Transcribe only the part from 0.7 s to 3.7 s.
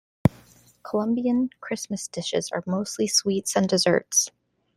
Colombian Christmas dishes are mostly sweets and